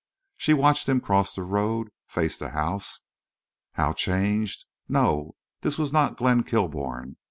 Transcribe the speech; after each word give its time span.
She 0.35 0.55
watched 0.55 0.89
him 0.89 0.99
cross 0.99 1.35
the 1.35 1.43
road, 1.43 1.89
face 2.07 2.35
the 2.35 2.49
house. 2.49 3.01
How 3.73 3.93
changed! 3.93 4.65
No—this 4.89 5.77
was 5.77 5.93
not 5.93 6.17
Glenn 6.17 6.41
Kilbourne. 6.41 7.17